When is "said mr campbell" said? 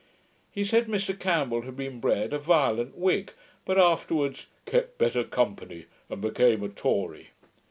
0.63-1.61